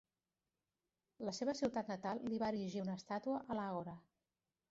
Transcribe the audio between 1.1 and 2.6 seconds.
La seva ciutat natal li va